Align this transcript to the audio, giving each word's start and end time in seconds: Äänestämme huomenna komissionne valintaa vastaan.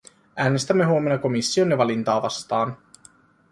Äänestämme 0.35 0.85
huomenna 0.85 1.17
komissionne 1.17 1.77
valintaa 1.77 2.21
vastaan. 2.21 2.77